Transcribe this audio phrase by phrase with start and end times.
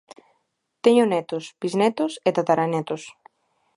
[0.83, 3.01] Teño netos, bisnetos e tataranetos.